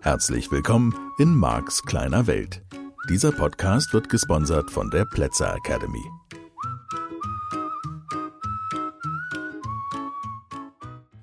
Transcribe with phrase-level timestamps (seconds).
[0.00, 2.62] Herzlich willkommen in Marks kleiner Welt.
[3.08, 6.04] Dieser Podcast wird gesponsert von der Plätzer Academy.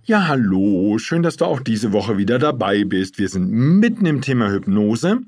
[0.03, 3.17] Ja, hallo, schön, dass du auch diese Woche wieder dabei bist.
[3.17, 5.21] Wir sind mitten im Thema Hypnose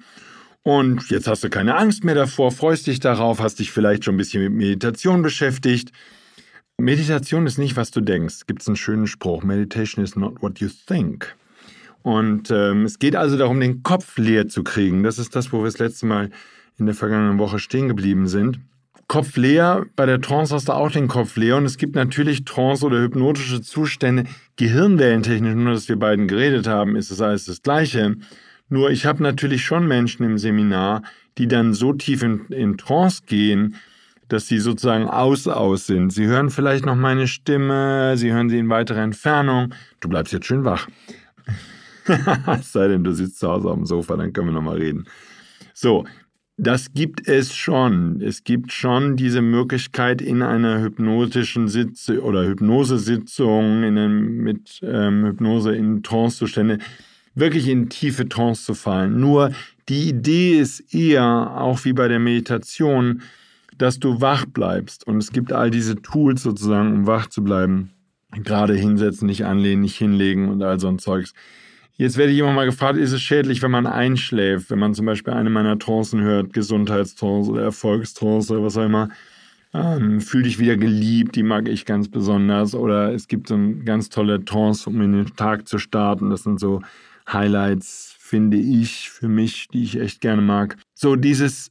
[0.63, 4.15] und jetzt hast du keine Angst mehr davor, freust dich darauf, hast dich vielleicht schon
[4.15, 5.91] ein bisschen mit Meditation beschäftigt.
[6.77, 8.47] Meditation ist nicht, was du denkst.
[8.47, 11.35] Gibt es einen schönen Spruch: Meditation is not what you think.
[12.01, 15.03] Und ähm, es geht also darum, den Kopf leer zu kriegen.
[15.03, 16.29] Das ist das, wo wir das letzte Mal
[16.77, 18.59] in der vergangenen Woche stehen geblieben sind.
[19.07, 21.57] Kopf leer, bei der Trance hast du auch den Kopf leer.
[21.57, 24.25] Und es gibt natürlich Trance oder hypnotische Zustände,
[24.55, 28.15] gehirnwellentechnisch, nur dass wir beiden geredet haben, ist es alles das Gleiche.
[28.73, 31.03] Nur ich habe natürlich schon Menschen im Seminar,
[31.37, 33.75] die dann so tief in, in Trance gehen,
[34.29, 36.11] dass sie sozusagen aus aus sind.
[36.11, 39.75] Sie hören vielleicht noch meine Stimme, sie hören sie in weiterer Entfernung.
[39.99, 40.87] Du bleibst jetzt schön wach.
[42.63, 45.05] sei denn, du sitzt zu Hause auf dem Sofa, dann können wir nochmal reden.
[45.75, 46.05] So,
[46.57, 48.21] das gibt es schon.
[48.21, 55.25] Es gibt schon diese Möglichkeit in einer hypnotischen Sitzung oder Hypnosesitzung in einem, mit ähm,
[55.25, 56.79] Hypnose in Trancezustände
[57.35, 59.19] wirklich in tiefe Trance zu fallen.
[59.19, 59.51] Nur
[59.89, 61.25] die Idee ist eher,
[61.57, 63.21] auch wie bei der Meditation,
[63.77, 65.07] dass du wach bleibst.
[65.07, 67.91] Und es gibt all diese Tools sozusagen, um wach zu bleiben.
[68.31, 71.33] Gerade hinsetzen, nicht anlehnen, nicht hinlegen und all so ein Zeugs.
[71.95, 75.05] Jetzt werde ich immer mal gefragt, ist es schädlich, wenn man einschläft, wenn man zum
[75.05, 79.09] Beispiel eine meiner Trancen hört, Gesundheitstrance oder Erfolgstrance oder was auch immer.
[79.75, 82.73] Ähm, fühl dich wieder geliebt, die mag ich ganz besonders.
[82.73, 86.31] Oder es gibt so eine ganz tolle Trance, um in den Tag zu starten.
[86.31, 86.81] Das sind so
[87.31, 90.77] Highlights, finde ich, für mich, die ich echt gerne mag.
[90.93, 91.69] So dieses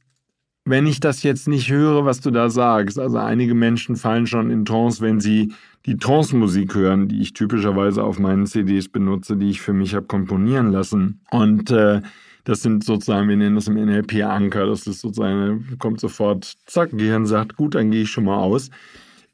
[0.65, 4.49] wenn ich das jetzt nicht höre, was du da sagst, also einige Menschen fallen schon
[4.49, 5.53] in Trance, wenn sie
[5.85, 10.05] die Trance-Musik hören, die ich typischerweise auf meinen CDs benutze, die ich für mich habe
[10.05, 11.19] komponieren lassen.
[11.31, 12.01] Und äh,
[12.45, 16.91] das sind sozusagen, wir nennen das im NLP Anker, das ist sozusagen, kommt sofort, zack,
[16.91, 18.69] Gehirn sagt, gut, dann gehe ich schon mal aus.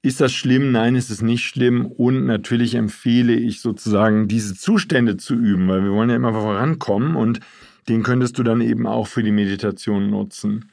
[0.02, 0.72] Ist das schlimm?
[0.72, 1.86] Nein, ist es nicht schlimm.
[1.86, 7.16] Und natürlich empfehle ich sozusagen, diese Zustände zu üben, weil wir wollen ja immer vorankommen
[7.16, 7.42] und
[7.90, 10.72] den könntest du dann eben auch für die Meditation nutzen.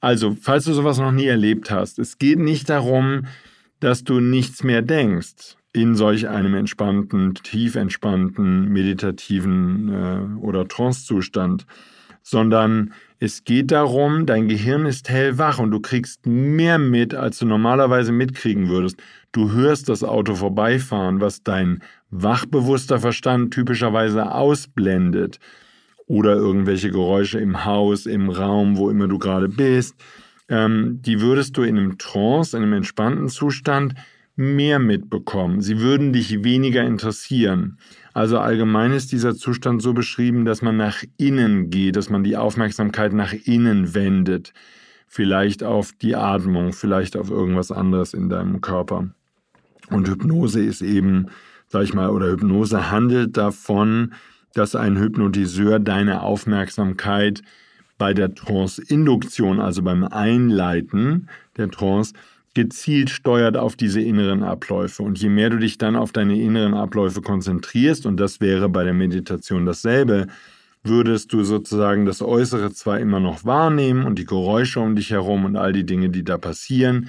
[0.00, 3.26] Also, falls du sowas noch nie erlebt hast, es geht nicht darum,
[3.80, 11.66] dass du nichts mehr denkst in solch einem entspannten, tief entspannten, meditativen äh, oder Trancezustand,
[12.22, 12.92] sondern
[13.24, 18.12] es geht darum, dein Gehirn ist hellwach und du kriegst mehr mit, als du normalerweise
[18.12, 19.02] mitkriegen würdest.
[19.32, 25.40] Du hörst das Auto vorbeifahren, was dein wachbewusster Verstand typischerweise ausblendet
[26.06, 29.96] oder irgendwelche Geräusche im Haus, im Raum, wo immer du gerade bist,
[30.48, 33.94] ähm, die würdest du in einem Trance, in einem entspannten Zustand
[34.36, 35.62] mehr mitbekommen.
[35.62, 37.78] Sie würden dich weniger interessieren.
[38.14, 42.36] Also allgemein ist dieser Zustand so beschrieben, dass man nach innen geht, dass man die
[42.36, 44.54] Aufmerksamkeit nach innen wendet.
[45.08, 49.08] Vielleicht auf die Atmung, vielleicht auf irgendwas anderes in deinem Körper.
[49.90, 51.26] Und Hypnose ist eben,
[51.66, 54.14] sag ich mal, oder Hypnose handelt davon,
[54.54, 57.42] dass ein Hypnotiseur deine Aufmerksamkeit
[57.98, 62.14] bei der Trance-Induktion, also beim Einleiten der Trance,
[62.54, 65.02] gezielt steuert auf diese inneren Abläufe.
[65.02, 68.84] Und je mehr du dich dann auf deine inneren Abläufe konzentrierst, und das wäre bei
[68.84, 70.28] der Meditation dasselbe,
[70.84, 75.44] würdest du sozusagen das Äußere zwar immer noch wahrnehmen und die Geräusche um dich herum
[75.44, 77.08] und all die Dinge, die da passieren,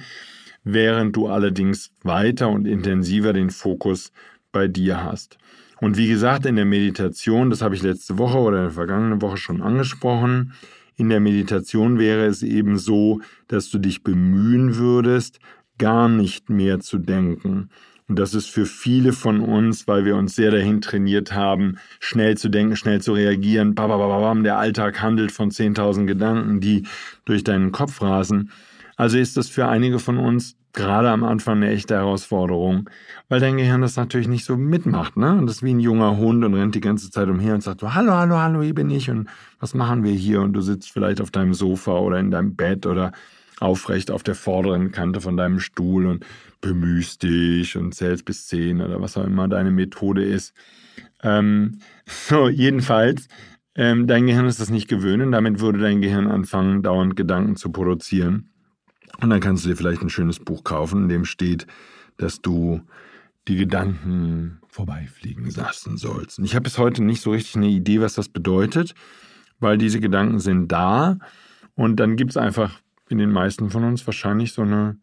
[0.64, 4.12] während du allerdings weiter und intensiver den Fokus
[4.50, 5.38] bei dir hast.
[5.80, 9.20] Und wie gesagt, in der Meditation, das habe ich letzte Woche oder in der vergangenen
[9.20, 10.54] Woche schon angesprochen,
[10.96, 15.38] in der Meditation wäre es eben so, dass du dich bemühen würdest,
[15.78, 17.70] gar nicht mehr zu denken.
[18.08, 22.36] Und das ist für viele von uns, weil wir uns sehr dahin trainiert haben, schnell
[22.36, 23.74] zu denken, schnell zu reagieren.
[23.74, 26.84] Babababam, der Alltag handelt von 10.000 Gedanken, die
[27.24, 28.50] durch deinen Kopf rasen.
[28.96, 32.88] Also ist das für einige von uns gerade am Anfang eine echte Herausforderung,
[33.28, 35.32] weil dein Gehirn das natürlich nicht so mitmacht, ne?
[35.32, 37.80] Und das ist wie ein junger Hund und rennt die ganze Zeit umher und sagt
[37.80, 39.28] so, hallo, hallo, hallo, hier bin ich und
[39.58, 40.42] was machen wir hier?
[40.42, 43.12] Und du sitzt vielleicht auf deinem Sofa oder in deinem Bett oder
[43.58, 46.26] aufrecht auf der vorderen Kante von deinem Stuhl und
[46.60, 50.54] bemühst dich und zählst bis zehn oder was auch immer deine Methode ist.
[51.22, 53.28] Ähm, so, jedenfalls,
[53.74, 57.56] ähm, dein Gehirn ist das nicht gewöhnt und damit würde dein Gehirn anfangen, dauernd Gedanken
[57.56, 58.50] zu produzieren.
[59.20, 61.66] Und dann kannst du dir vielleicht ein schönes Buch kaufen, in dem steht,
[62.16, 62.80] dass du
[63.48, 66.38] die Gedanken vorbeifliegen lassen sollst.
[66.38, 68.94] Und ich habe bis heute nicht so richtig eine Idee, was das bedeutet,
[69.60, 71.18] weil diese Gedanken sind da
[71.74, 74.98] und dann gibt es einfach in den meisten von uns wahrscheinlich so eine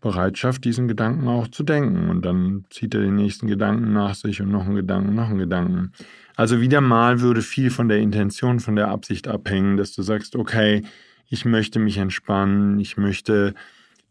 [0.00, 2.10] Bereitschaft, diesen Gedanken auch zu denken.
[2.10, 5.38] Und dann zieht er den nächsten Gedanken nach sich und noch einen Gedanken, noch einen
[5.38, 5.92] Gedanken.
[6.36, 10.36] Also wieder mal würde viel von der Intention, von der Absicht abhängen, dass du sagst,
[10.36, 10.82] okay,
[11.28, 13.54] ich möchte mich entspannen, ich möchte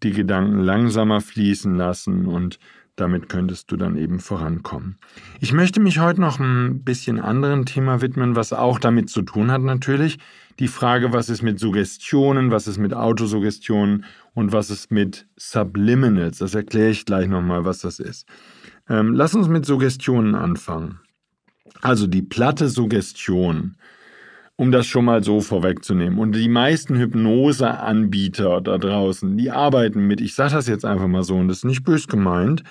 [0.03, 2.59] die Gedanken langsamer fließen lassen und
[2.95, 4.97] damit könntest du dann eben vorankommen.
[5.41, 9.51] Ich möchte mich heute noch ein bisschen anderen Thema widmen, was auch damit zu tun
[9.51, 10.17] hat natürlich.
[10.59, 16.37] Die Frage, was ist mit Suggestionen, was ist mit Autosuggestionen und was ist mit Subliminals.
[16.37, 18.27] Das erkläre ich gleich nochmal, was das ist.
[18.87, 20.99] Ähm, lass uns mit Suggestionen anfangen.
[21.81, 23.75] Also die platte Suggestion
[24.57, 26.17] um das schon mal so vorwegzunehmen.
[26.17, 31.23] Und die meisten Hypnoseanbieter da draußen, die arbeiten mit, ich sage das jetzt einfach mal
[31.23, 32.63] so, und das ist nicht bös gemeint,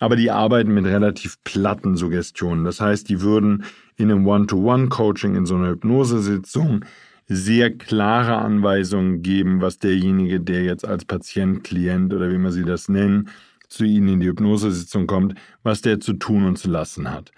[0.00, 2.64] aber die arbeiten mit relativ platten Suggestionen.
[2.64, 3.64] Das heißt, die würden
[3.96, 6.84] in einem One-to-One-Coaching, in so einer Hypnosesitzung,
[7.26, 12.64] sehr klare Anweisungen geben, was derjenige, der jetzt als Patient, Klient oder wie man sie
[12.64, 13.28] das nennen,
[13.68, 17.32] zu Ihnen in die Hypnosesitzung kommt, was der zu tun und zu lassen hat.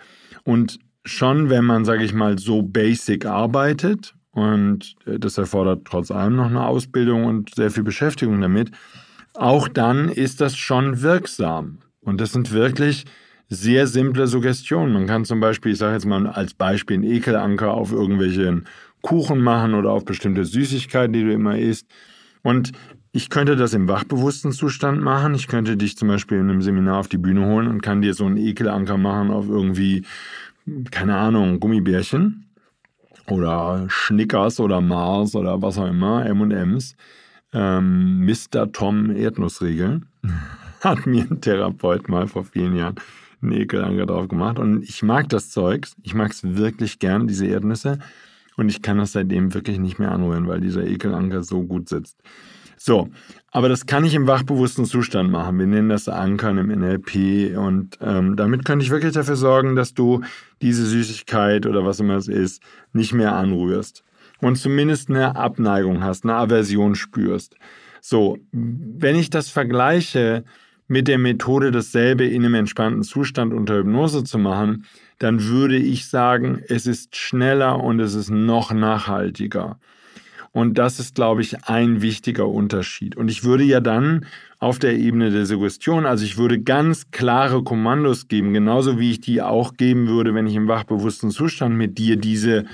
[0.44, 6.10] Und schon, wenn man, sage ich mal, so basic arbeitet, und äh, das erfordert trotz
[6.10, 8.70] allem noch eine Ausbildung und sehr viel Beschäftigung damit,
[9.34, 11.78] auch dann ist das schon wirksam.
[12.00, 13.04] Und das sind wirklich
[13.48, 14.92] sehr simple Suggestionen.
[14.92, 18.66] Man kann zum Beispiel, ich sage jetzt mal als Beispiel, einen Ekelanker auf irgendwelchen
[19.02, 21.86] Kuchen machen oder auf bestimmte Süßigkeiten, die du immer isst.
[22.42, 22.72] Und
[23.12, 25.34] ich könnte das im wachbewussten Zustand machen.
[25.34, 28.14] Ich könnte dich zum Beispiel in einem Seminar auf die Bühne holen und kann dir
[28.14, 30.04] so einen Ekelanker machen auf irgendwie
[30.90, 32.46] keine Ahnung, Gummibärchen
[33.28, 36.96] oder Schnickers oder Mars oder was auch immer, M&M's,
[37.52, 38.72] ähm, Mr.
[38.72, 40.02] Tom Erdnussriegel,
[40.80, 42.96] hat mir ein Therapeut mal vor vielen Jahren
[43.42, 47.46] einen Ekelanker drauf gemacht und ich mag das Zeugs, ich mag es wirklich gern, diese
[47.46, 47.98] Erdnüsse
[48.56, 52.18] und ich kann das seitdem wirklich nicht mehr anrühren, weil dieser Ekelanker so gut sitzt.
[52.82, 53.10] So,
[53.50, 55.58] aber das kann ich im wachbewussten Zustand machen.
[55.58, 59.92] Wir nennen das Ankern im NLP und ähm, damit könnte ich wirklich dafür sorgen, dass
[59.92, 60.22] du
[60.62, 62.62] diese Süßigkeit oder was immer es ist,
[62.94, 64.02] nicht mehr anrührst
[64.40, 67.54] und zumindest eine Abneigung hast, eine Aversion spürst.
[68.00, 70.42] So, wenn ich das vergleiche
[70.88, 74.86] mit der Methode, dasselbe in einem entspannten Zustand unter Hypnose zu machen,
[75.18, 79.78] dann würde ich sagen, es ist schneller und es ist noch nachhaltiger.
[80.52, 83.16] Und das ist, glaube ich, ein wichtiger Unterschied.
[83.16, 84.26] Und ich würde ja dann
[84.58, 89.20] auf der Ebene der Suggestion, also ich würde ganz klare Kommandos geben, genauso wie ich
[89.20, 92.64] die auch geben würde, wenn ich im wachbewussten Zustand mit dir diese,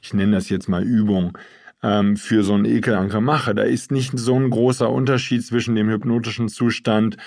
[0.00, 1.36] ich nenne das jetzt mal Übung,
[1.82, 3.54] ähm, für so einen Ekelanker mache.
[3.54, 7.18] Da ist nicht so ein großer Unterschied zwischen dem hypnotischen Zustand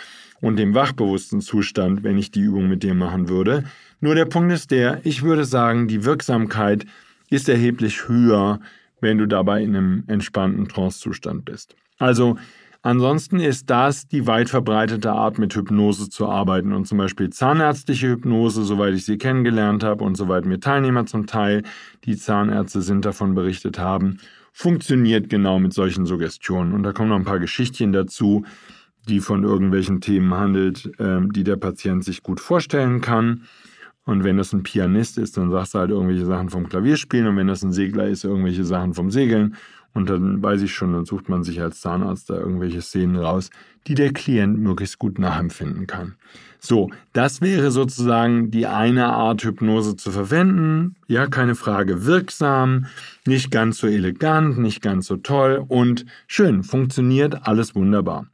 [0.42, 3.66] und dem wachbewussten Zustand, wenn ich die Übung mit dir machen würde.
[4.00, 6.86] Nur der Punkt ist der, ich würde sagen, die Wirksamkeit
[7.30, 8.60] ist erheblich höher,
[9.02, 11.76] wenn du dabei in einem entspannten Trancezustand bist.
[11.98, 12.38] Also
[12.82, 18.10] ansonsten ist das die weit verbreitete Art, mit Hypnose zu arbeiten und zum Beispiel zahnärztliche
[18.10, 21.64] Hypnose, soweit ich sie kennengelernt habe und soweit mir Teilnehmer zum Teil,
[22.06, 24.20] die Zahnärzte sind, davon berichtet haben,
[24.54, 26.74] funktioniert genau mit solchen Suggestionen.
[26.74, 28.46] Und da kommen noch ein paar Geschichtchen dazu,
[29.08, 33.44] die von irgendwelchen Themen handelt, ähm, die der Patient sich gut vorstellen kann.
[34.06, 37.28] Und wenn das ein Pianist ist, dann sagst du halt irgendwelche Sachen vom Klavierspielen.
[37.28, 39.56] Und wenn das ein Segler ist, irgendwelche Sachen vom Segeln.
[39.94, 43.50] Und dann weiß ich schon, dann sucht man sich als Zahnarzt da irgendwelche Szenen raus,
[43.88, 46.16] die der Klient möglichst gut nachempfinden kann.
[46.60, 50.96] So, das wäre sozusagen die eine Art Hypnose zu verwenden.
[51.08, 52.86] Ja, keine Frage, wirksam,
[53.26, 58.28] nicht ganz so elegant, nicht ganz so toll und schön, funktioniert alles wunderbar.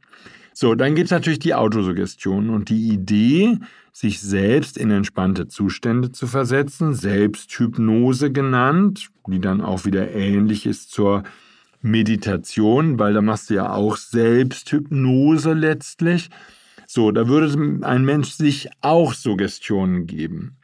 [0.60, 3.58] So, dann gibt es natürlich die Autosuggestion und die Idee,
[3.92, 10.90] sich selbst in entspannte Zustände zu versetzen, Selbsthypnose genannt, die dann auch wieder ähnlich ist
[10.90, 11.22] zur
[11.80, 16.28] Meditation, weil da machst du ja auch Selbsthypnose letztlich.
[16.88, 20.56] So, da würde ein Mensch sich auch Suggestionen geben.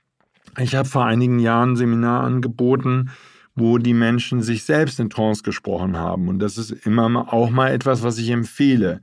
[0.58, 3.10] Ich habe vor einigen Jahren ein Seminar angeboten,
[3.54, 6.26] wo die Menschen sich selbst in Trance gesprochen haben.
[6.26, 9.00] Und das ist immer auch mal etwas, was ich empfehle.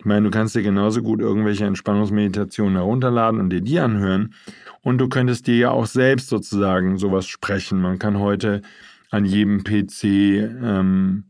[0.00, 4.32] Ich meine, du kannst dir genauso gut irgendwelche Entspannungsmeditationen herunterladen und dir die anhören.
[4.80, 7.82] Und du könntest dir ja auch selbst sozusagen sowas sprechen.
[7.82, 8.62] Man kann heute
[9.10, 11.24] an jedem PC ähm,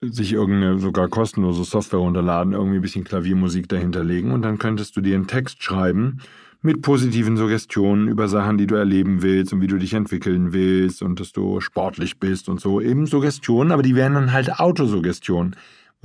[0.00, 4.96] sich irgendeine sogar kostenlose Software runterladen, irgendwie ein bisschen Klaviermusik dahinter legen und dann könntest
[4.96, 6.18] du dir einen Text schreiben
[6.62, 11.02] mit positiven Suggestionen über Sachen, die du erleben willst und wie du dich entwickeln willst
[11.02, 12.80] und dass du sportlich bist und so.
[12.80, 15.56] Eben Suggestionen, aber die wären dann halt Autosuggestionen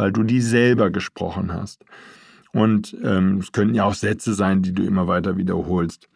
[0.01, 1.85] weil du die selber gesprochen hast.
[2.53, 6.09] Und ähm, es könnten ja auch Sätze sein, die du immer weiter wiederholst.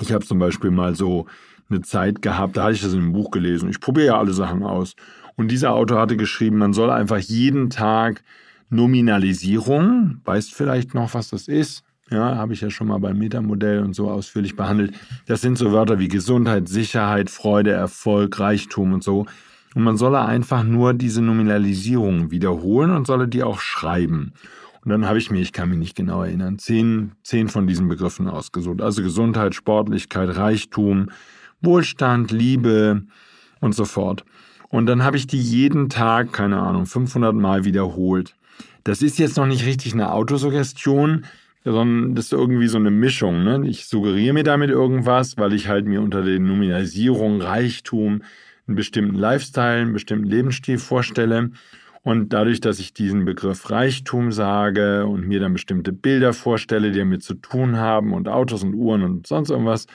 [0.00, 1.26] Ich habe zum Beispiel mal so
[1.68, 3.68] eine Zeit gehabt, da hatte ich das in einem Buch gelesen.
[3.68, 4.94] Ich probiere ja alle Sachen aus.
[5.36, 8.24] Und dieser Autor hatte geschrieben, man soll einfach jeden Tag
[8.70, 11.84] Nominalisierung, weißt vielleicht noch, was das ist?
[12.10, 14.94] Ja, habe ich ja schon mal beim Metamodell und so ausführlich behandelt.
[15.26, 19.26] Das sind so Wörter wie Gesundheit, Sicherheit, Freude, Erfolg, Reichtum und so.
[19.74, 24.32] Und man solle einfach nur diese Nominalisierung wiederholen und solle die auch schreiben.
[24.84, 27.88] Und dann habe ich mir, ich kann mich nicht genau erinnern, zehn, zehn von diesen
[27.88, 28.82] Begriffen ausgesucht.
[28.82, 31.10] Also Gesundheit, Sportlichkeit, Reichtum,
[31.62, 33.02] Wohlstand, Liebe
[33.60, 34.24] und so fort.
[34.68, 38.36] Und dann habe ich die jeden Tag, keine Ahnung, 500 Mal wiederholt.
[38.84, 41.24] Das ist jetzt noch nicht richtig eine Autosuggestion,
[41.64, 43.42] sondern das ist irgendwie so eine Mischung.
[43.42, 43.66] Ne?
[43.66, 48.22] Ich suggeriere mir damit irgendwas, weil ich halt mir unter der Nominalisierung Reichtum
[48.66, 51.50] einen bestimmten Lifestyle, einen bestimmten Lebensstil vorstelle.
[52.02, 56.98] Und dadurch, dass ich diesen Begriff Reichtum sage und mir dann bestimmte Bilder vorstelle, die
[56.98, 59.86] damit zu tun haben und Autos und Uhren und sonst irgendwas,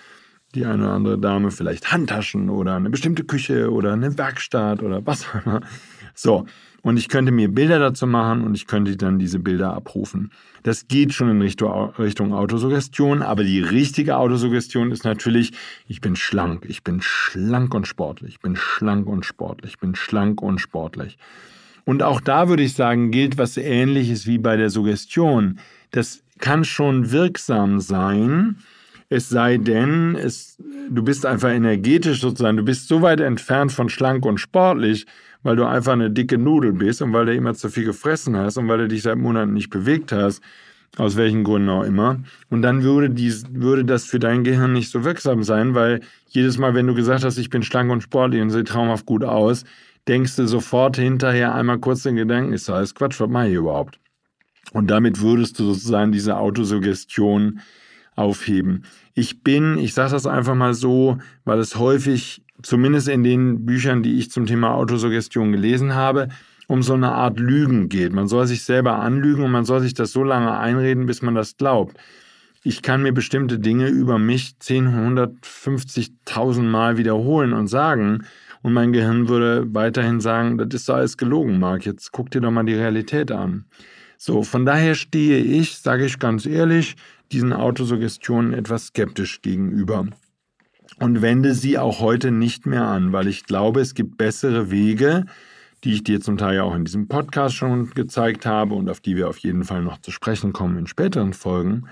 [0.56, 5.06] die eine oder andere Dame vielleicht Handtaschen oder eine bestimmte Küche oder eine Werkstatt oder
[5.06, 5.62] was auch immer.
[6.16, 6.46] So,
[6.82, 10.32] und ich könnte mir Bilder dazu machen und ich könnte dann diese Bilder abrufen.
[10.64, 15.52] Das geht schon in Richtung, Autosuggestion, aber die richtige Autosuggestion ist natürlich,
[15.88, 19.96] ich bin schlank, ich bin schlank und sportlich, ich bin schlank und sportlich, ich bin
[19.96, 21.18] schlank und sportlich.
[21.86, 25.60] Und auch da würde ich sagen, gilt was ähnliches wie bei der Suggestion.
[25.92, 28.58] Das kann schon wirksam sein,
[29.10, 30.58] es sei denn, es,
[30.90, 35.08] du bist einfach energetisch sozusagen, du bist so weit entfernt von schlank und sportlich,
[35.42, 38.58] weil du einfach eine dicke Nudel bist und weil du immer zu viel gefressen hast
[38.58, 40.42] und weil du dich seit Monaten nicht bewegt hast,
[40.98, 42.20] aus welchen Gründen auch immer.
[42.50, 46.58] Und dann würde, dies, würde das für dein Gehirn nicht so wirksam sein, weil jedes
[46.58, 49.64] Mal, wenn du gesagt hast, ich bin schlank und sportlich und sehe traumhaft gut aus,
[50.08, 54.00] denkst du sofort hinterher einmal kurz den Gedanken, ist alles Quatsch, was mache ich überhaupt?
[54.74, 57.60] Und damit würdest du sozusagen diese Autosuggestion
[58.20, 58.84] aufheben.
[59.14, 64.04] Ich bin, ich sage das einfach mal so, weil es häufig, zumindest in den Büchern,
[64.04, 66.28] die ich zum Thema Autosuggestion gelesen habe,
[66.68, 68.14] um so eine Art Lügen geht.
[68.14, 71.34] Man soll sich selber anlügen und man soll sich das so lange einreden, bis man
[71.34, 71.98] das glaubt.
[72.64, 78.26] Ich kann mir bestimmte Dinge über mich 10, 150.000 Mal wiederholen und sagen,
[78.62, 81.86] und mein Gehirn würde weiterhin sagen, das ist alles gelogen, Marc.
[81.86, 83.66] Jetzt guck dir doch mal die Realität an.
[84.18, 86.98] So, von daher stehe ich, sage ich ganz ehrlich,
[87.32, 90.08] diesen Autosuggestionen etwas skeptisch gegenüber
[91.00, 95.26] und wende sie auch heute nicht mehr an, weil ich glaube, es gibt bessere Wege,
[95.84, 99.16] die ich dir zum Teil auch in diesem Podcast schon gezeigt habe und auf die
[99.16, 101.86] wir auf jeden Fall noch zu sprechen kommen in späteren Folgen.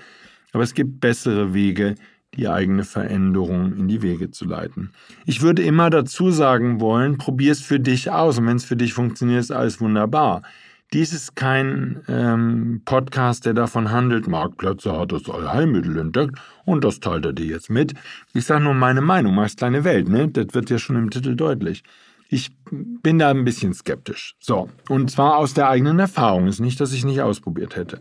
[0.52, 1.94] Aber es gibt bessere Wege,
[2.34, 4.90] die eigene Veränderung in die Wege zu leiten.
[5.24, 8.76] Ich würde immer dazu sagen wollen, probier es für dich aus und wenn es für
[8.76, 10.42] dich funktioniert, ist alles wunderbar.
[10.94, 17.00] Dies ist kein ähm, Podcast, der davon handelt, Marktplätze hat das Allheilmittel entdeckt und das
[17.00, 17.92] teilt er dir jetzt mit.
[18.32, 20.28] Ich sage nur meine Meinung, Marx kleine Welt, ne?
[20.28, 21.82] Das wird ja schon im Titel deutlich.
[22.30, 24.34] Ich bin da ein bisschen skeptisch.
[24.38, 26.46] So, und zwar aus der eigenen Erfahrung.
[26.46, 28.00] Ist nicht, dass ich nicht ausprobiert hätte.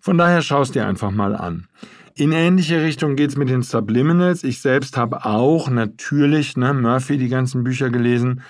[0.00, 1.68] Von daher schaust dir einfach mal an.
[2.16, 4.42] In ähnliche Richtung geht es mit den Subliminals.
[4.42, 8.42] Ich selbst habe auch natürlich, ne, Murphy, die ganzen Bücher gelesen,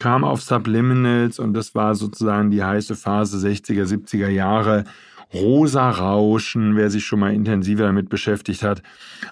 [0.00, 4.84] kam auf Subliminals und das war sozusagen die heiße Phase 60er, 70er Jahre.
[5.32, 8.82] Rosa Rauschen, wer sich schon mal intensiver damit beschäftigt hat.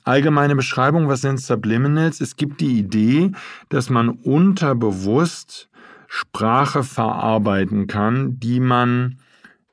[0.05, 2.21] Allgemeine Beschreibung, was sind Subliminals?
[2.21, 3.33] Es gibt die Idee,
[3.69, 5.69] dass man unterbewusst
[6.07, 9.19] Sprache verarbeiten kann, die man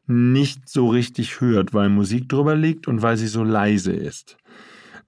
[0.08, 4.38] nicht so richtig hört, weil Musik drüber liegt und weil sie so leise ist.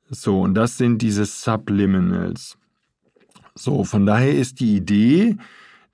[0.09, 2.57] So, und das sind diese Subliminals.
[3.55, 5.37] So, von daher ist die Idee,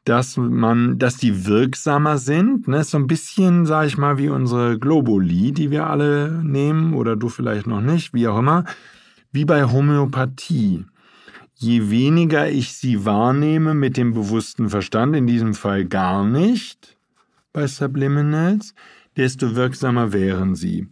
[0.06, 2.84] dass man, dass die wirksamer sind, ne?
[2.84, 7.30] so ein bisschen, sag ich mal, wie unsere Globuli, die wir alle nehmen, oder du
[7.30, 8.66] vielleicht noch nicht, wie auch immer,
[9.32, 10.86] wie bei Homöopathie.
[11.56, 16.98] Je weniger ich sie wahrnehme mit dem bewussten Verstand, in diesem Fall gar nicht,
[17.54, 18.74] bei Subliminals,
[19.16, 20.88] desto wirksamer wären sie.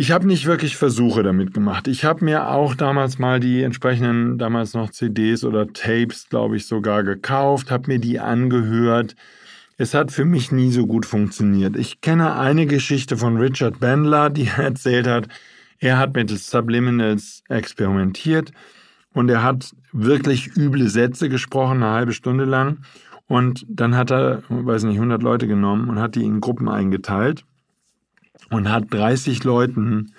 [0.00, 1.88] Ich habe nicht wirklich Versuche damit gemacht.
[1.88, 6.66] Ich habe mir auch damals mal die entsprechenden, damals noch CDs oder Tapes, glaube ich,
[6.66, 9.16] sogar gekauft, habe mir die angehört.
[9.76, 11.74] Es hat für mich nie so gut funktioniert.
[11.74, 15.26] Ich kenne eine Geschichte von Richard Bandler, die er erzählt hat,
[15.80, 18.52] er hat mit Subliminals experimentiert
[19.14, 22.84] und er hat wirklich üble Sätze gesprochen, eine halbe Stunde lang.
[23.26, 27.44] Und dann hat er, weiß nicht, 100 Leute genommen und hat die in Gruppen eingeteilt
[28.50, 30.12] und hat 30 Leuten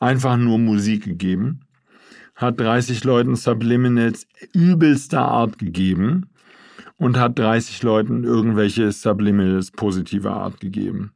[0.00, 1.60] einfach nur Musik gegeben,
[2.34, 6.26] hat 30 Leuten Subliminals übelster Art gegeben
[6.96, 11.12] und hat 30 Leuten irgendwelche Subliminals positiver Art gegeben.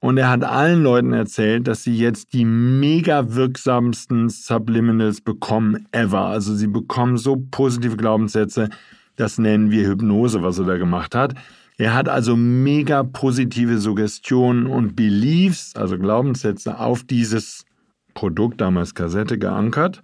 [0.00, 6.26] Und er hat allen Leuten erzählt, dass sie jetzt die mega wirksamsten Subliminals bekommen ever.
[6.26, 8.68] Also sie bekommen so positive Glaubenssätze,
[9.16, 11.34] das nennen wir Hypnose, was er da gemacht hat.
[11.78, 17.64] Er hat also mega positive Suggestionen und Beliefs, also Glaubenssätze, auf dieses
[18.14, 20.00] Produkt, damals Kassette, geankert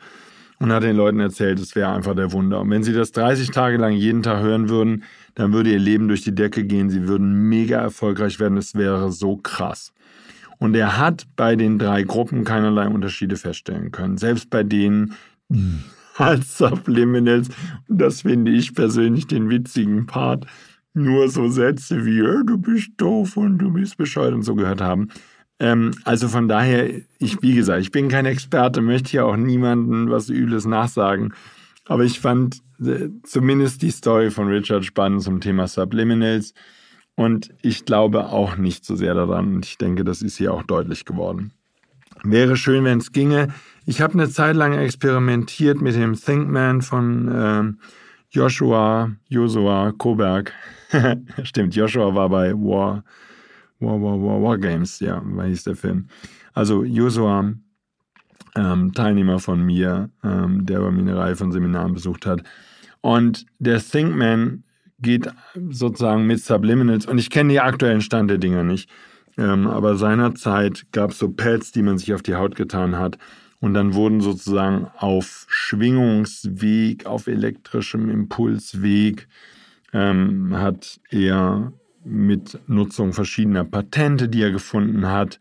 [0.62, 2.60] und hat den Leuten erzählt, es wäre einfach der Wunder.
[2.60, 5.02] Und wenn sie das 30 Tage lang jeden Tag hören würden,
[5.34, 6.88] dann würde ihr Leben durch die Decke gehen.
[6.88, 8.56] Sie würden mega erfolgreich werden.
[8.58, 9.92] Es wäre so krass.
[10.58, 14.18] Und er hat bei den drei Gruppen keinerlei Unterschiede feststellen können.
[14.18, 15.14] Selbst bei denen
[16.16, 17.48] als Subliminals,
[17.88, 20.46] und das finde ich persönlich den witzigen Part,
[20.94, 25.08] nur so Sätze wie, du bist doof und du bist bescheuert und so gehört haben.
[25.58, 30.10] Ähm, also von daher, ich, wie gesagt, ich bin kein Experte, möchte hier auch niemandem
[30.10, 31.34] was Übles nachsagen.
[31.86, 36.54] Aber ich fand äh, zumindest die Story von Richard spannend zum Thema Subliminals.
[37.14, 39.56] Und ich glaube auch nicht so sehr daran.
[39.56, 41.52] Und ich denke, das ist hier auch deutlich geworden.
[42.24, 43.48] Wäre schön, wenn es ginge.
[43.84, 47.86] Ich habe eine Zeit lang experimentiert mit dem Thinkman von äh,
[48.32, 50.52] Joshua, Joshua Koberg.
[51.44, 53.04] Stimmt, Joshua war bei War,
[53.78, 56.08] War, War, War, War Games, ja, war hieß der Film.
[56.54, 57.52] Also Joshua,
[58.56, 62.42] ähm, Teilnehmer von mir, ähm, der bei mir eine Reihe von Seminaren besucht hat.
[63.02, 64.64] Und der Thinkman
[64.98, 65.28] geht
[65.70, 68.88] sozusagen mit Subliminals, und ich kenne die aktuellen Stand der Dinger nicht,
[69.36, 73.18] ähm, aber seinerzeit gab es so Pads, die man sich auf die Haut getan hat.
[73.62, 79.28] Und dann wurden sozusagen auf Schwingungsweg, auf elektrischem Impulsweg
[79.92, 81.72] ähm, hat er
[82.04, 85.38] mit Nutzung verschiedener Patente, die er gefunden hat,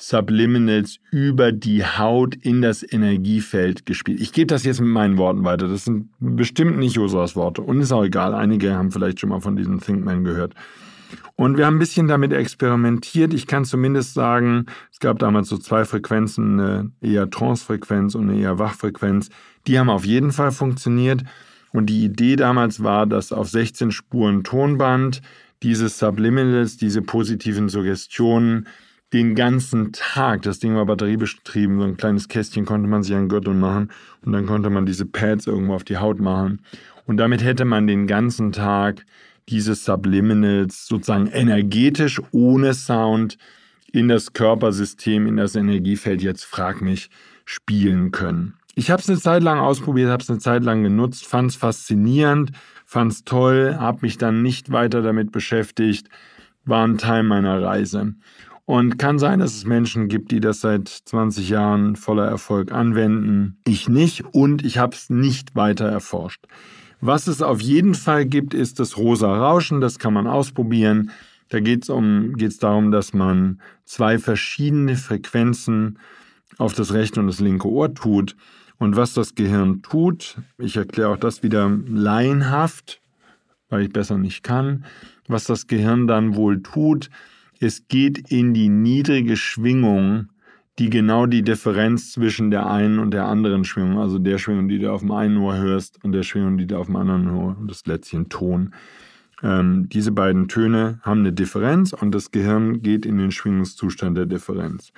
[0.00, 4.20] Subliminals über die Haut in das Energiefeld gespielt.
[4.22, 5.68] Ich gebe das jetzt mit meinen Worten weiter.
[5.68, 7.60] Das sind bestimmt nicht Josuas Worte.
[7.60, 8.32] Und ist auch egal.
[8.32, 10.54] Einige haben vielleicht schon mal von diesem Thinkman gehört.
[11.36, 13.32] Und wir haben ein bisschen damit experimentiert.
[13.32, 18.40] Ich kann zumindest sagen, es gab damals so zwei Frequenzen, eine eher Trance-Frequenz und eine
[18.40, 19.30] eher Wachfrequenz.
[19.66, 21.22] Die haben auf jeden Fall funktioniert.
[21.72, 25.20] Und die Idee damals war, dass auf 16 Spuren Tonband
[25.62, 28.66] diese Subliminals, diese positiven Suggestionen
[29.12, 33.28] den ganzen Tag, das Ding war batteriebetrieben, so ein kleines Kästchen konnte man sich an
[33.28, 33.90] Gürtel machen
[34.24, 36.60] und dann konnte man diese Pads irgendwo auf die Haut machen.
[37.06, 39.06] Und damit hätte man den ganzen Tag
[39.48, 43.38] diese Subliminals sozusagen energetisch ohne Sound
[43.92, 47.10] in das Körpersystem, in das Energiefeld, jetzt frag mich,
[47.44, 48.54] spielen können.
[48.74, 51.56] Ich habe es eine Zeit lang ausprobiert, habe es eine Zeit lang genutzt, fand es
[51.56, 52.52] faszinierend,
[52.84, 56.08] fand es toll, habe mich dann nicht weiter damit beschäftigt,
[56.64, 58.14] war ein Teil meiner Reise.
[58.66, 63.56] Und kann sein, dass es Menschen gibt, die das seit 20 Jahren voller Erfolg anwenden.
[63.66, 66.46] Ich nicht und ich habe es nicht weiter erforscht.
[67.00, 69.80] Was es auf jeden Fall gibt, ist das rosa Rauschen.
[69.80, 71.10] Das kann man ausprobieren.
[71.48, 75.98] Da geht es um, geht's darum, dass man zwei verschiedene Frequenzen
[76.58, 78.36] auf das rechte und das linke Ohr tut.
[78.78, 83.00] Und was das Gehirn tut, ich erkläre auch das wieder laienhaft,
[83.68, 84.84] weil ich besser nicht kann,
[85.26, 87.10] was das Gehirn dann wohl tut,
[87.60, 90.28] es geht in die niedrige Schwingung,
[90.78, 94.78] die genau die Differenz zwischen der einen und der anderen Schwingung, also der Schwingung, die
[94.78, 97.56] du auf dem einen Ohr hörst und der Schwingung, die du auf dem anderen Ohr,
[97.66, 98.74] das Lätzchen Ton.
[99.42, 104.26] Ähm, diese beiden Töne haben eine Differenz und das Gehirn geht in den Schwingungszustand der
[104.26, 104.92] Differenz.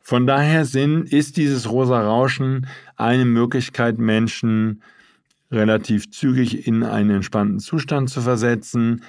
[0.00, 4.82] Von daher sind, ist dieses rosa Rauschen eine Möglichkeit, Menschen
[5.52, 9.02] relativ zügig in einen entspannten Zustand zu versetzen.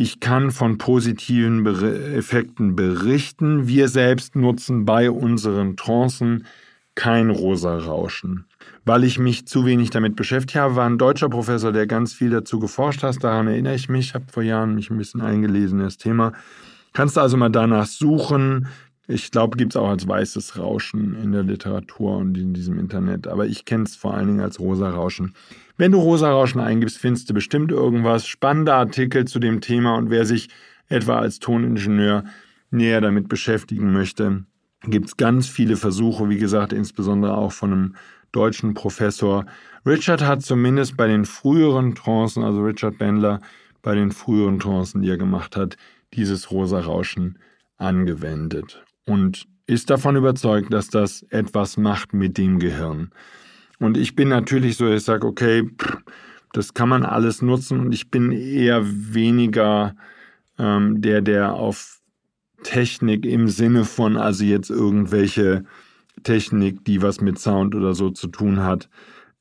[0.00, 3.66] Ich kann von positiven Effekten berichten.
[3.66, 6.46] Wir selbst nutzen bei unseren Trancen
[6.94, 8.44] kein rosa Rauschen.
[8.84, 12.30] Weil ich mich zu wenig damit beschäftigt habe, war ein deutscher Professor, der ganz viel
[12.30, 13.24] dazu geforscht hat.
[13.24, 14.10] Daran erinnere ich mich.
[14.10, 16.32] Ich habe vor Jahren mich ein bisschen eingelesen in das Thema.
[16.92, 18.68] Kannst du also mal danach suchen.
[19.08, 23.26] Ich glaube, gibt es auch als weißes Rauschen in der Literatur und in diesem Internet,
[23.26, 25.34] aber ich kenne es vor allen Dingen als rosa Rauschen.
[25.78, 30.10] Wenn du rosa Rauschen eingibst, findest du bestimmt irgendwas, spannende Artikel zu dem Thema und
[30.10, 30.48] wer sich
[30.88, 32.24] etwa als Toningenieur
[32.72, 34.44] näher damit beschäftigen möchte,
[34.82, 37.94] gibt es ganz viele Versuche, wie gesagt, insbesondere auch von einem
[38.32, 39.46] deutschen Professor.
[39.86, 43.40] Richard hat zumindest bei den früheren Trancen, also Richard Bendler,
[43.80, 45.76] bei den früheren Trancen, die er gemacht hat,
[46.12, 47.38] dieses rosa Rauschen
[47.76, 53.12] angewendet und ist davon überzeugt, dass das etwas macht mit dem Gehirn.
[53.78, 55.68] Und ich bin natürlich so, ich sage, okay,
[56.52, 59.94] das kann man alles nutzen und ich bin eher weniger
[60.58, 62.00] ähm, der, der auf
[62.62, 65.64] Technik im Sinne von, also jetzt irgendwelche
[66.24, 68.88] Technik, die was mit Sound oder so zu tun hat,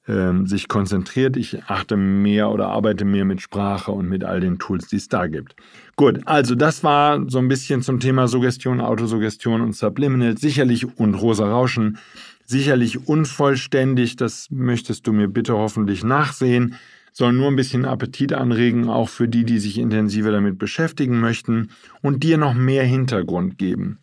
[0.07, 1.35] ähm, sich konzentriert.
[1.35, 5.09] Ich achte mehr oder arbeite mehr mit Sprache und mit all den Tools, die es
[5.09, 5.55] da gibt.
[5.95, 10.37] Gut, also das war so ein bisschen zum Thema Suggestion, Autosuggestion und Subliminal.
[10.37, 11.97] Sicherlich und rosa Rauschen.
[12.49, 16.75] Sicherlich unvollständig, das möchtest du mir bitte hoffentlich nachsehen.
[17.11, 21.71] soll nur ein bisschen Appetit anregen, auch für die, die sich intensiver damit beschäftigen möchten
[22.01, 23.99] und dir noch mehr Hintergrund geben.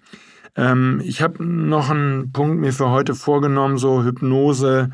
[0.57, 4.91] Ähm, ich habe noch einen Punkt mir für heute vorgenommen, so Hypnose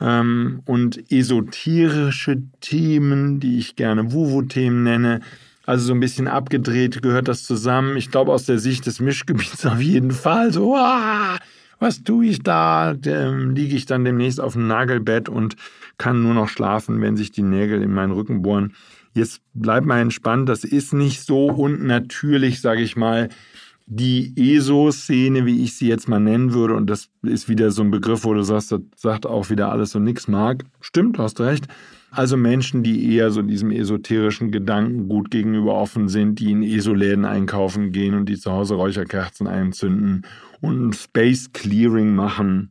[0.00, 5.20] ähm, und esoterische Themen, die ich gerne Wuwu-Themen nenne.
[5.66, 7.96] Also so ein bisschen abgedreht gehört das zusammen.
[7.96, 10.52] Ich glaube aus der Sicht des Mischgebiets auf jeden Fall.
[10.52, 11.38] So, ah,
[11.84, 12.96] was tue ich da?
[13.04, 15.56] Ähm, Liege ich dann demnächst auf dem Nagelbett und
[15.98, 18.74] kann nur noch schlafen, wenn sich die Nägel in meinen Rücken bohren.
[19.12, 20.48] Jetzt bleib mal entspannt.
[20.48, 23.28] Das ist nicht so unnatürlich, sage ich mal,
[23.84, 27.90] die ESO-Szene, wie ich sie jetzt mal nennen würde, und das ist wieder so ein
[27.90, 30.64] Begriff, wo du sagst, das sagt auch wieder alles und nichts mag.
[30.80, 31.68] Stimmt, hast recht.
[32.14, 37.24] Also Menschen, die eher so diesem esoterischen Gedanken gut gegenüber offen sind, die in ESO-Läden
[37.24, 40.22] einkaufen gehen und die zu Hause Räucherkerzen einzünden
[40.60, 42.70] und Space Clearing machen.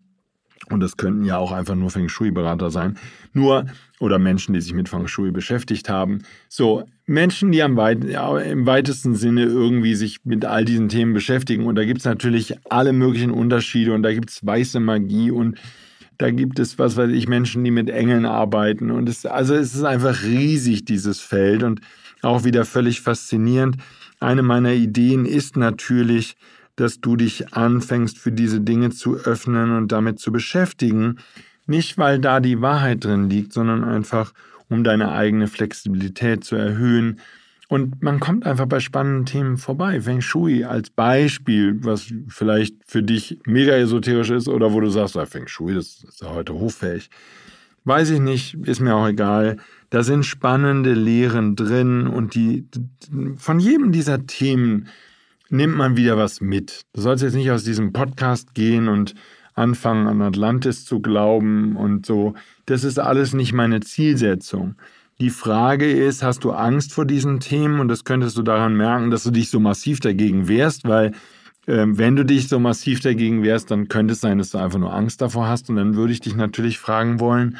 [0.70, 2.98] Und das könnten ja auch einfach nur Feng Shui-Berater sein.
[3.34, 3.66] Nur,
[4.00, 6.20] oder Menschen, die sich mit Feng Shui beschäftigt haben.
[6.48, 11.14] So, Menschen, die am weit, ja, im weitesten Sinne irgendwie sich mit all diesen Themen
[11.14, 11.66] beschäftigen.
[11.66, 15.60] Und da gibt es natürlich alle möglichen Unterschiede und da gibt es weiße Magie und
[16.24, 18.92] da gibt es, was weiß ich, Menschen, die mit Engeln arbeiten.
[18.92, 21.82] Und es, also es ist einfach riesig, dieses Feld und
[22.22, 23.76] auch wieder völlig faszinierend.
[24.22, 26.38] Eine meiner Ideen ist natürlich,
[26.78, 31.18] dass du dich anfängst, für diese Dinge zu öffnen und damit zu beschäftigen.
[31.68, 34.32] Nicht, weil da die Wahrheit drin liegt, sondern einfach,
[34.70, 37.20] um deine eigene Flexibilität zu erhöhen.
[37.74, 40.00] Und man kommt einfach bei spannenden Themen vorbei.
[40.00, 45.18] Feng Shui als Beispiel, was vielleicht für dich mega esoterisch ist oder wo du sagst,
[45.18, 47.10] ah, Feng Shui, das ist ja heute hochfähig.
[47.84, 49.58] Weiß ich nicht, ist mir auch egal.
[49.90, 52.68] Da sind spannende Lehren drin und die
[53.38, 54.88] von jedem dieser Themen
[55.50, 56.84] nimmt man wieder was mit.
[56.94, 59.16] Du sollst jetzt nicht aus diesem Podcast gehen und
[59.56, 62.36] anfangen an Atlantis zu glauben und so.
[62.68, 64.76] Das ist alles nicht meine Zielsetzung.
[65.20, 67.80] Die Frage ist, hast du Angst vor diesen Themen?
[67.80, 71.12] Und das könntest du daran merken, dass du dich so massiv dagegen wehrst, weil
[71.68, 74.80] äh, wenn du dich so massiv dagegen wehrst, dann könnte es sein, dass du einfach
[74.80, 75.70] nur Angst davor hast.
[75.70, 77.58] Und dann würde ich dich natürlich fragen wollen,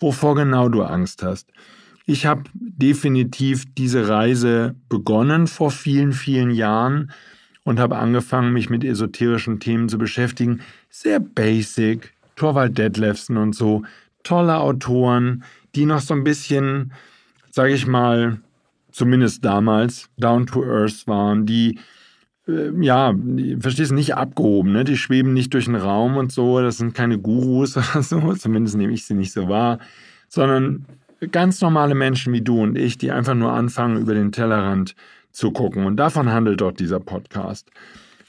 [0.00, 1.48] wovor genau du Angst hast.
[2.06, 7.10] Ich habe definitiv diese Reise begonnen vor vielen, vielen Jahren
[7.64, 10.60] und habe angefangen, mich mit esoterischen Themen zu beschäftigen.
[10.90, 13.84] Sehr basic, Torvald Detlefsen und so,
[14.22, 16.92] tolle Autoren, die noch so ein bisschen,
[17.50, 18.40] sage ich mal,
[18.92, 21.78] zumindest damals down to earth waren, die
[22.46, 23.14] äh, ja,
[23.58, 24.84] verstehst du, nicht abgehoben, ne?
[24.84, 28.76] Die schweben nicht durch den Raum und so, das sind keine Gurus oder so, zumindest
[28.76, 29.78] nehme ich sie nicht so wahr,
[30.28, 30.86] sondern
[31.30, 34.94] ganz normale Menschen wie du und ich, die einfach nur anfangen, über den Tellerrand
[35.32, 35.86] zu gucken.
[35.86, 37.70] Und davon handelt dort dieser Podcast.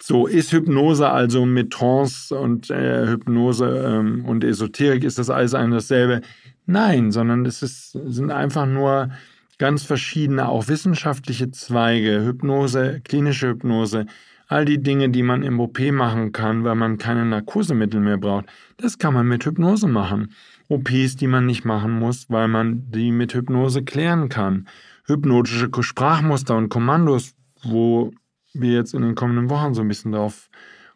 [0.02, 5.54] So, ist Hypnose also mit Trance und äh, Hypnose ähm, und Esoterik, ist das alles
[5.54, 6.22] ein dasselbe?
[6.66, 9.10] Nein, sondern es ist, sind einfach nur
[9.58, 14.06] ganz verschiedene, auch wissenschaftliche Zweige, Hypnose, klinische Hypnose,
[14.48, 18.46] all die Dinge, die man im OP machen kann, weil man keine Narkosemittel mehr braucht,
[18.78, 20.34] das kann man mit Hypnose machen.
[20.68, 24.68] OPs, die man nicht machen muss, weil man die mit Hypnose klären kann.
[25.06, 28.12] Hypnotische Sprachmuster und Kommandos, wo
[28.54, 30.50] wir jetzt in den kommenden Wochen so ein bisschen drauf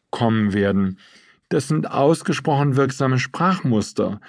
[0.10, 0.98] kommen werden.
[1.50, 4.20] Das sind ausgesprochen wirksame Sprachmuster.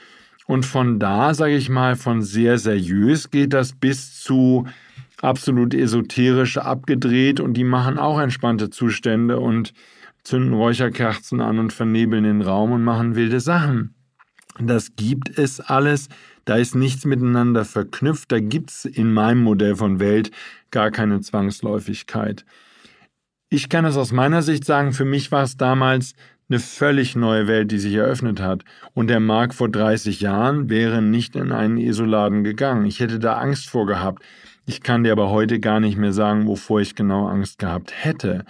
[0.51, 4.67] Und von da, sage ich mal, von sehr seriös geht das bis zu
[5.23, 9.73] absolut esoterisch abgedreht und die machen auch entspannte Zustände und
[10.25, 13.95] zünden Räucherkerzen an und vernebeln den Raum und machen wilde Sachen.
[14.59, 16.09] Das gibt es alles.
[16.47, 18.33] Da ist nichts miteinander verknüpft.
[18.33, 20.33] Da gibt es in meinem Modell von Welt
[20.73, 22.45] gar keine Zwangsläufigkeit.
[23.51, 26.15] Ich kann es aus meiner Sicht sagen, für mich war es damals
[26.51, 28.65] eine völlig neue Welt, die sich eröffnet hat.
[28.93, 32.85] Und der Markt vor 30 Jahren wäre nicht in einen Isoladen gegangen.
[32.87, 34.23] Ich hätte da Angst vor gehabt.
[34.67, 38.45] Ich kann dir aber heute gar nicht mehr sagen, wovor ich genau Angst gehabt hätte.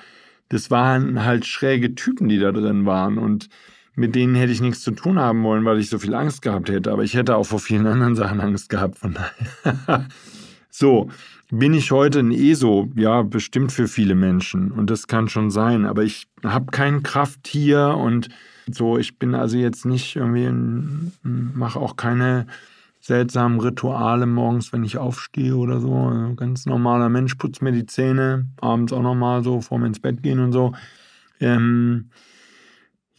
[0.48, 3.18] Das waren halt schräge Typen, die da drin waren.
[3.18, 3.48] Und
[3.94, 6.70] mit denen hätte ich nichts zu tun haben wollen, weil ich so viel Angst gehabt
[6.70, 6.90] hätte.
[6.92, 8.98] Aber ich hätte auch vor vielen anderen Sachen Angst gehabt.
[8.98, 10.08] Von daher.
[10.70, 11.10] so,
[11.50, 12.88] bin ich heute ein ESO?
[12.94, 14.70] Ja, bestimmt für viele Menschen.
[14.70, 15.86] Und das kann schon sein.
[15.86, 18.28] Aber ich habe kein Krafttier und
[18.70, 18.98] so.
[18.98, 22.46] Ich bin also jetzt nicht irgendwie, mache auch keine
[23.00, 25.92] seltsamen Rituale morgens, wenn ich aufstehe oder so.
[25.92, 30.22] Ein ganz normaler Mensch putzt mir die Zähne, abends auch nochmal so, vorm ins Bett
[30.22, 30.72] gehen und so.
[31.40, 32.10] Ähm,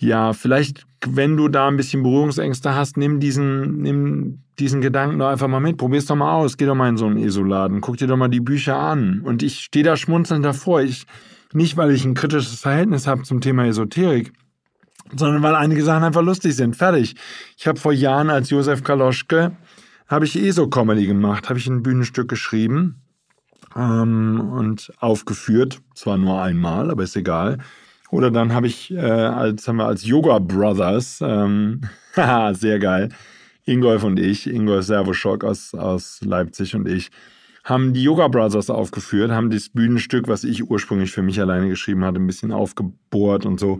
[0.01, 5.27] ja, vielleicht, wenn du da ein bisschen Berührungsängste hast, nimm diesen, nimm diesen Gedanken doch
[5.27, 5.77] einfach mal mit.
[5.77, 6.57] Probier's doch mal aus.
[6.57, 7.81] Geh doch mal in so einen ESO-Laden.
[7.81, 9.21] Guck dir doch mal die Bücher an.
[9.21, 10.81] Und ich stehe da schmunzelnd davor.
[10.81, 11.05] Ich,
[11.53, 14.33] nicht, weil ich ein kritisches Verhältnis habe zum Thema Esoterik,
[15.15, 16.75] sondern weil einige Sachen einfach lustig sind.
[16.75, 17.15] Fertig.
[17.55, 19.51] Ich habe vor Jahren als Josef Kaloschke
[20.07, 23.01] habe ich eh so Comedy gemacht, habe ich ein Bühnenstück geschrieben
[23.75, 25.79] ähm, und aufgeführt.
[25.93, 27.59] Zwar nur einmal, aber ist egal.
[28.11, 31.81] Oder dann habe ich äh, als, haben wir als Yoga Brothers, ähm,
[32.15, 33.09] haha, sehr geil,
[33.65, 37.09] Ingolf und ich, Ingolf Servoschock aus, aus Leipzig und ich,
[37.63, 42.03] haben die Yoga Brothers aufgeführt, haben das Bühnenstück, was ich ursprünglich für mich alleine geschrieben
[42.03, 43.79] hatte, ein bisschen aufgebohrt und so.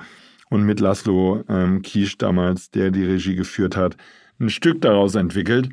[0.50, 3.98] Und mit Laszlo ähm, Kiesch damals, der die Regie geführt hat,
[4.40, 5.70] ein Stück daraus entwickelt.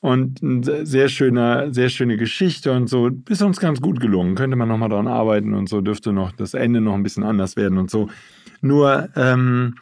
[0.00, 3.10] Und eine sehr schöne, sehr schöne Geschichte und so.
[3.28, 4.34] Ist uns ganz gut gelungen.
[4.34, 5.82] Könnte man nochmal daran arbeiten und so.
[5.82, 8.08] Dürfte noch das Ende noch ein bisschen anders werden und so.
[8.62, 9.74] Nur, ähm,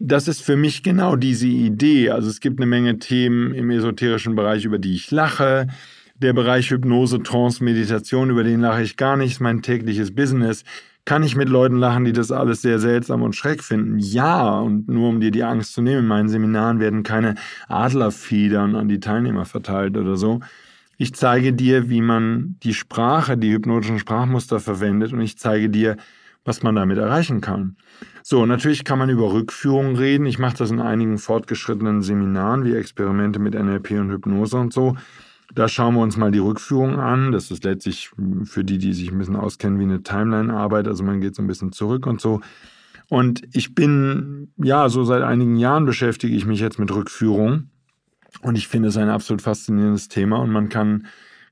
[0.00, 2.10] das ist für mich genau diese Idee.
[2.10, 5.68] Also es gibt eine Menge Themen im esoterischen Bereich, über die ich lache.
[6.16, 10.64] Der Bereich Hypnose, Trance, Meditation, über den lache ich gar nicht, ist mein tägliches Business.
[11.04, 13.98] Kann ich mit Leuten lachen, die das alles sehr seltsam und schreck finden?
[13.98, 17.34] Ja, und nur um dir die Angst zu nehmen, in meinen Seminaren werden keine
[17.68, 20.40] Adlerfedern an die Teilnehmer verteilt oder so.
[20.98, 25.96] Ich zeige dir, wie man die Sprache, die hypnotischen Sprachmuster verwendet und ich zeige dir,
[26.44, 27.76] was man damit erreichen kann.
[28.22, 30.26] So, natürlich kann man über Rückführungen reden.
[30.26, 34.96] Ich mache das in einigen fortgeschrittenen Seminaren wie Experimente mit NLP und Hypnose und so.
[35.54, 37.30] Da schauen wir uns mal die Rückführung an.
[37.30, 38.10] Das ist letztlich
[38.44, 40.88] für die, die sich ein bisschen auskennen, wie eine Timeline-Arbeit.
[40.88, 42.40] Also man geht so ein bisschen zurück und so.
[43.08, 47.68] Und ich bin, ja, so seit einigen Jahren beschäftige ich mich jetzt mit Rückführung.
[48.40, 51.06] Und ich finde es ein absolut faszinierendes Thema und man kann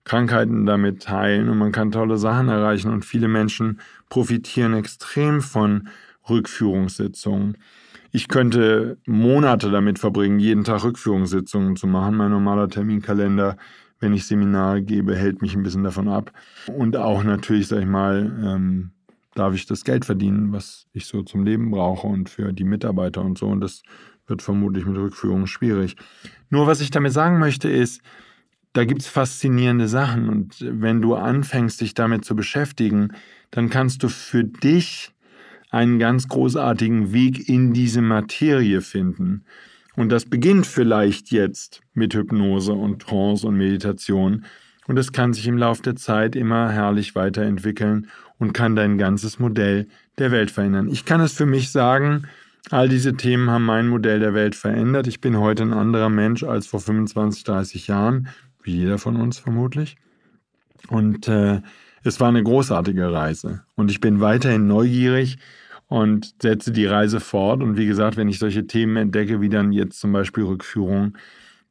[0.04, 5.88] Krankheiten damit heilen und man kann tolle Sachen erreichen und viele Menschen profitieren extrem von
[6.28, 7.58] Rückführungssitzungen.
[8.10, 12.16] Ich könnte Monate damit verbringen, jeden Tag Rückführungssitzungen zu machen.
[12.16, 13.56] Mein normaler Terminkalender
[14.00, 16.32] wenn ich Seminare gebe, hält mich ein bisschen davon ab.
[16.66, 18.90] Und auch natürlich, sag ich mal, ähm,
[19.34, 23.22] darf ich das Geld verdienen, was ich so zum Leben brauche und für die Mitarbeiter
[23.22, 23.46] und so.
[23.46, 23.82] Und das
[24.26, 25.96] wird vermutlich mit Rückführung schwierig.
[26.48, 28.00] Nur was ich damit sagen möchte ist,
[28.72, 30.28] da gibt es faszinierende Sachen.
[30.28, 33.12] Und wenn du anfängst, dich damit zu beschäftigen,
[33.50, 35.12] dann kannst du für dich
[35.70, 39.44] einen ganz großartigen Weg in diese Materie finden.
[39.96, 44.44] Und das beginnt vielleicht jetzt mit Hypnose und Trance und Meditation.
[44.86, 49.38] Und es kann sich im Laufe der Zeit immer herrlich weiterentwickeln und kann dein ganzes
[49.38, 49.86] Modell
[50.18, 50.88] der Welt verändern.
[50.88, 52.24] Ich kann es für mich sagen,
[52.70, 55.06] all diese Themen haben mein Modell der Welt verändert.
[55.06, 58.28] Ich bin heute ein anderer Mensch als vor 25, 30 Jahren,
[58.62, 59.96] wie jeder von uns vermutlich.
[60.88, 61.60] Und äh,
[62.02, 63.62] es war eine großartige Reise.
[63.76, 65.38] Und ich bin weiterhin neugierig
[65.90, 67.62] und setze die Reise fort.
[67.62, 71.18] Und wie gesagt, wenn ich solche Themen entdecke, wie dann jetzt zum Beispiel Rückführung,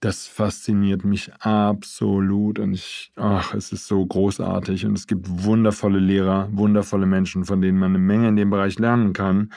[0.02, 2.60] das fasziniert mich absolut.
[2.60, 4.86] Und ich, ach, es ist so großartig.
[4.86, 8.78] Und es gibt wundervolle Lehrer, wundervolle Menschen, von denen man eine Menge in dem Bereich
[8.78, 9.54] lernen kann.